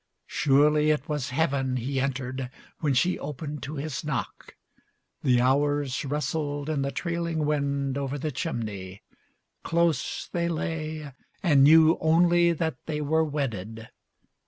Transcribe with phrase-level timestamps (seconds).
[0.25, 4.55] Surely it was Heaven He entered when she opened to his knock.
[5.21, 9.03] The hours rustled in the trailing wind Over the chimney.
[9.61, 13.89] Close they lay and knew Only that they were wedded.